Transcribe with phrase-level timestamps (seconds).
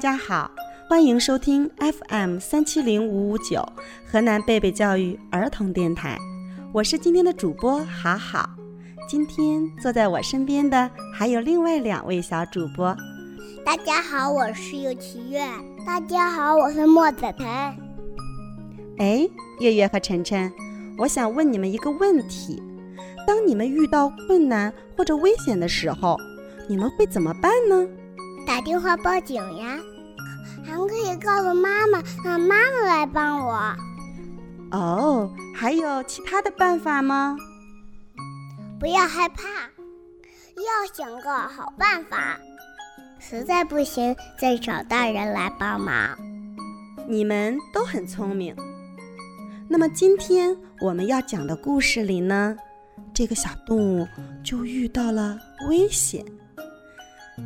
[0.00, 0.50] 家好，
[0.88, 3.64] 欢迎收听 FM 三七零五五九
[4.04, 6.18] 河南贝贝教育儿童电台，
[6.72, 8.50] 我是今天的主播好好。
[9.08, 12.96] 今天坐在我身边的还有另外两位小主播。
[13.64, 15.46] 大家好，我是尤奇月。
[15.86, 17.46] 大家好，我是莫子腾。
[18.98, 19.28] 哎，
[19.60, 20.52] 月月和晨晨，
[20.98, 22.60] 我想问你们一个问题：
[23.24, 26.18] 当你们遇到困难或者危险的时候，
[26.68, 27.86] 你们会怎么办呢？
[28.46, 29.78] 打电话报警呀，
[30.64, 33.76] 还可以告诉妈妈，让妈妈来帮我。
[34.70, 37.36] 哦，还有其他的办法吗？
[38.78, 39.42] 不要害怕，
[40.56, 42.38] 要想个好办法。
[43.18, 46.16] 实在不行，再找大人来帮忙。
[47.08, 48.54] 你们都很聪明。
[49.68, 52.56] 那么今天我们要讲的故事里呢，
[53.14, 54.06] 这个小动物
[54.42, 56.24] 就遇到了危险。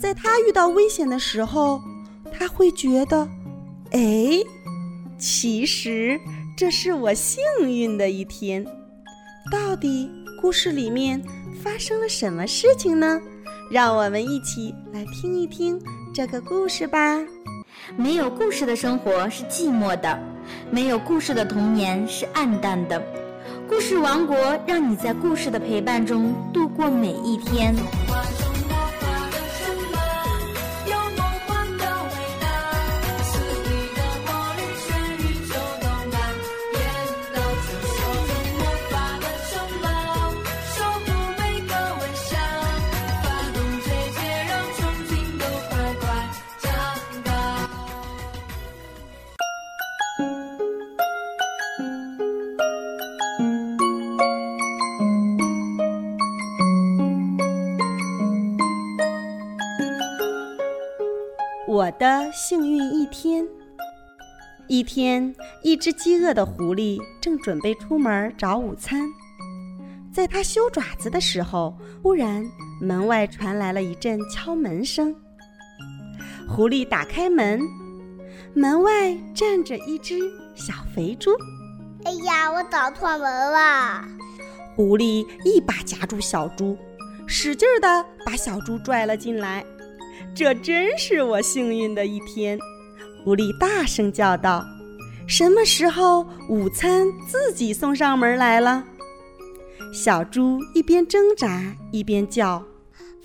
[0.00, 1.80] 在他遇到危险的时候，
[2.32, 3.28] 他会觉得，
[3.90, 4.40] 哎，
[5.18, 6.18] 其实
[6.56, 8.64] 这是我幸运的一天。
[9.50, 10.10] 到底
[10.40, 11.22] 故事里面
[11.62, 13.20] 发生了什么事情呢？
[13.70, 15.80] 让我们一起来听一听
[16.14, 17.18] 这个故事吧。
[17.96, 20.18] 没有故事的生活是寂寞的，
[20.70, 23.02] 没有故事的童年是暗淡的。
[23.68, 27.74] 故事王国让你在故事的陪伴中度过每一天。
[61.82, 63.44] 我的幸运一天。
[64.68, 65.34] 一天，
[65.64, 69.00] 一只饥饿的狐狸正准备出门找午餐，
[70.12, 72.48] 在它修爪子的时候，忽然
[72.80, 75.12] 门外传来了一阵敲门声。
[76.48, 77.60] 狐狸打开门，
[78.54, 80.20] 门外站着一只
[80.54, 81.32] 小肥猪。
[82.04, 84.04] 哎呀，我找错门了！
[84.76, 86.78] 狐狸一把夹住小猪，
[87.26, 89.64] 使劲的把小猪拽了进来。
[90.34, 92.58] 这真是我幸运的一天，
[93.24, 94.64] 狐狸大声叫道
[95.28, 98.84] ：“什么时候午餐自己送上门来了？”
[99.92, 102.62] 小猪一边挣扎一边叫：“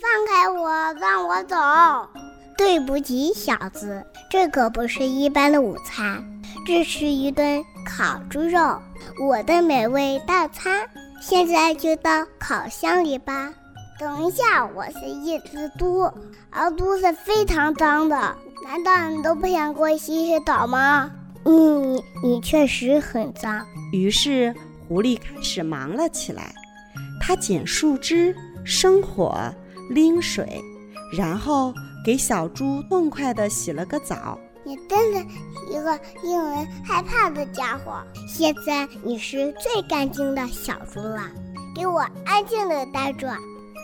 [0.00, 0.70] 放开我，
[1.00, 1.56] 让我走！”
[2.58, 6.22] 对不起，小子，这可不是一般的午餐，
[6.66, 8.82] 这是一顿烤猪肉，
[9.24, 10.86] 我的美味大餐。
[11.20, 13.52] 现在就到烤箱里吧。
[13.98, 16.08] 等一下，我是一只猪，
[16.50, 18.16] 而猪是非常脏的。
[18.64, 21.10] 难道你都不想给我洗洗澡吗？
[21.44, 23.66] 嗯，你确实很脏。
[23.92, 24.54] 于是
[24.86, 26.54] 狐狸开始忙了起来，
[27.20, 28.32] 它捡树枝、
[28.64, 29.36] 生火、
[29.90, 30.62] 拎水，
[31.16, 34.38] 然后给小猪痛快地洗了个澡。
[34.62, 35.26] 你真是
[35.70, 38.00] 一个令人害怕的家伙！
[38.28, 41.22] 现在你是最干净的小猪了，
[41.74, 43.28] 给我安静地待着。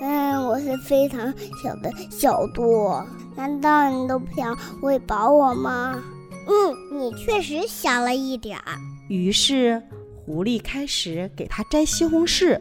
[0.01, 1.33] 嗯，我是非常
[1.63, 2.93] 小的小猪，
[3.37, 6.03] 难道你都不想喂饱我吗？
[6.47, 8.77] 嗯，你确实小了一点儿。
[9.09, 9.83] 于是，
[10.25, 12.61] 狐狸开始给它摘西红柿，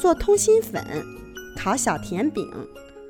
[0.00, 0.82] 做通心粉，
[1.56, 2.48] 烤小甜饼，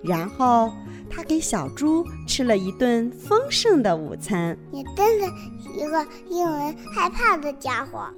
[0.03, 0.73] 然后
[1.11, 4.57] 他给小猪吃了一顿丰盛的午餐。
[4.71, 5.27] 你真是
[5.77, 8.09] 一个令人害怕的家伙！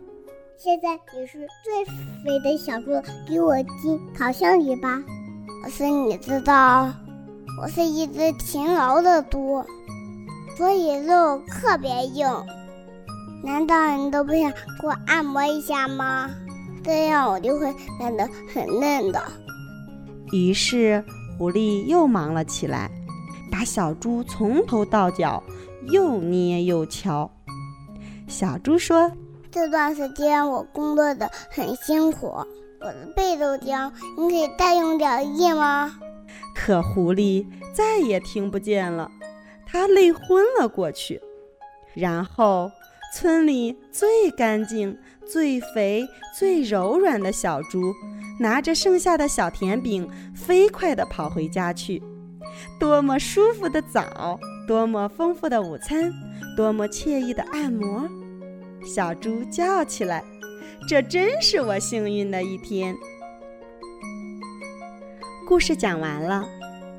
[0.57, 2.91] 现在你是最肥的小猪，
[3.27, 5.03] 给我进烤箱里吧。
[5.63, 6.91] 可是你知道，
[7.61, 9.65] 我是一只勤劳的猪，
[10.57, 12.27] 所以肉特别硬。
[13.43, 14.51] 难道你都不想
[14.81, 16.31] 给我按摩一下吗？
[16.83, 19.23] 这样我就会变得很嫩的。
[20.33, 21.05] 于是
[21.37, 22.91] 狐狸又忙了起来，
[23.51, 25.43] 把小猪从头到脚
[25.91, 27.31] 又捏又敲。
[28.27, 29.13] 小猪说
[29.51, 32.35] ：“这段时间我工作的很辛苦。”
[32.81, 35.95] 我的背都僵，你可以再用点力吗？
[36.55, 39.11] 可狐狸再也听不见了，
[39.67, 41.21] 它累昏了过去。
[41.95, 42.71] 然后，
[43.15, 47.93] 村里最干净、最肥、最柔软的小猪，
[48.39, 52.03] 拿着剩下的小甜饼，飞快地跑回家去。
[52.79, 56.11] 多么舒服的澡，多么丰富的午餐，
[56.57, 58.09] 多么惬意的按摩！
[58.87, 60.25] 小猪叫起来。
[60.89, 62.97] 这真是我幸运的一天。
[65.47, 66.49] 故事讲完了，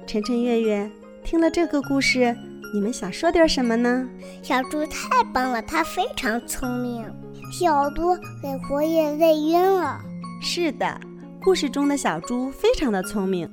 [0.08, 0.90] 晨晨、月月
[1.24, 2.36] 听了这个故事，
[2.74, 4.08] 你们想说点什么呢？
[4.42, 7.06] 小猪太棒了，它非常聪明。
[7.52, 10.00] 小猪给活爷累晕了。
[10.42, 11.00] 是的，
[11.44, 13.50] 故事中的小猪非常的聪明，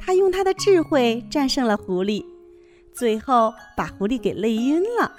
[0.00, 2.24] 它用它的智慧战胜了狐狸，
[2.92, 5.12] 最后把狐狸给累晕了。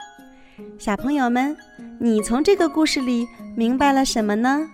[0.77, 1.55] 小朋友们，
[1.99, 4.67] 你从这个故事里明白了什么呢？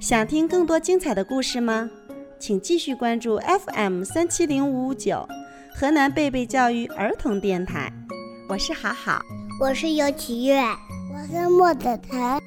[0.00, 1.88] 想听更多精彩的故事吗？
[2.38, 5.28] 请继续关注 FM 三七零五五九，
[5.74, 7.92] 河南贝贝教育儿童电台。
[8.48, 9.20] 我是好好，
[9.60, 12.40] 我是尤启月，我是莫子腾，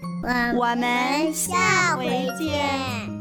[0.56, 2.06] 我们下回
[2.40, 3.21] 见。